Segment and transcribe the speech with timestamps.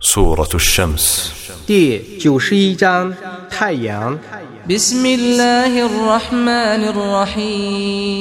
[0.00, 1.32] سورة الشمس
[1.66, 3.14] 第九十一章
[3.50, 4.18] 太阳。
[4.68, 8.16] بسم الله الرحمن الرحيم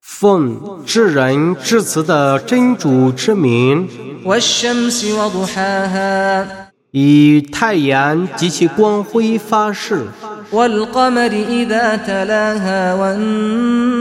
[0.00, 3.88] 奉至仁至慈的真主之名，
[4.24, 6.46] والشمس وضحاها
[6.92, 10.06] 以太阳及其光辉发誓，
[10.52, 13.97] والقمر إذا تلاها والنهار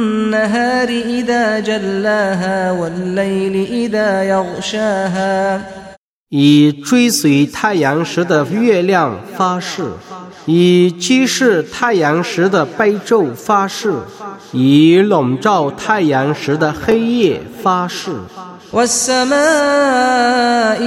[0.90, 5.62] إذا جلاها والليل إذا يغشاها
[6.30, 9.84] 以追随太阳时的月亮发誓，
[10.46, 13.94] 以揭示太阳时的白昼发誓，
[14.52, 18.12] 以笼罩太阳时的黑夜发誓。
[18.72, 19.36] والسماء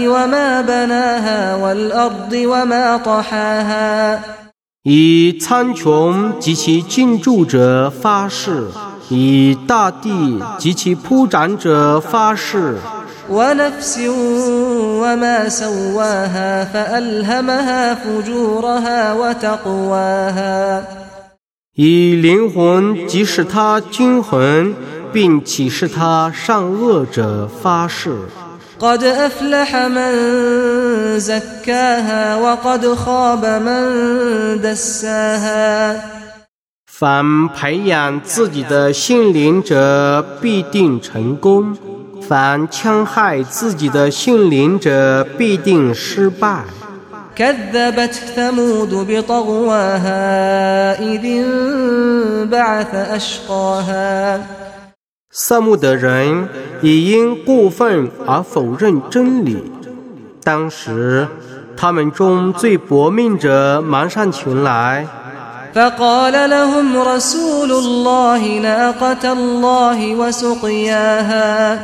[0.08, 4.18] وما بناها والأرض وما طحاها
[4.82, 8.64] 以苍穹及其进驻者发誓，
[9.10, 12.76] 以大地及其铺展者发誓，
[13.30, 13.98] ونفس
[15.02, 20.82] وما سواها فألهمها فجورها وتقواها
[21.74, 24.74] 以灵魂即使他均衡，
[25.12, 28.16] 并启示他善恶者发誓。
[28.78, 35.96] قد أفلح من زكاها وقد خاب من دساها
[37.00, 41.76] 凡培养自己的心灵者必定成功，
[42.22, 46.64] 凡戕害自己的心灵者必定失败。
[47.36, 50.14] كذبت ثمود بطغواها
[50.98, 54.40] إذ انبعث أشقاها
[55.30, 56.48] 色目的人
[56.80, 59.62] 也因过分而否认真理。
[60.42, 61.28] 当时，
[61.76, 65.06] 他们中最薄命者忙上前来，
[65.74, 71.78] فقال لهم رسول الله ناقة الله وسقياها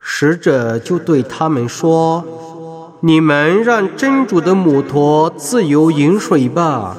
[0.00, 6.96] 使者就对他们说：“你们让真主的母驼自由饮水吧。”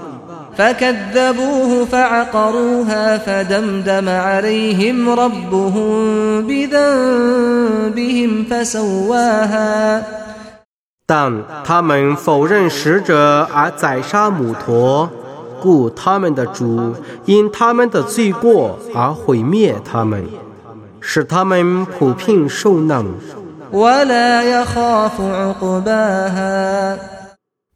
[0.57, 5.91] فكذبوه فعقروها فدمدم عليهم ربهم
[6.47, 10.03] بذنبهم فسواها
[11.05, 11.31] 但
[11.63, 15.09] 他们否认使者而宰杀母驼，
[15.62, 20.26] 故他们的主因他们的罪过而毁灭他们
[21.00, 23.06] 使他们普遍受难。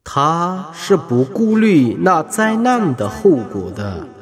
[0.04, 4.15] 他是不顾虑那灾难的后果的。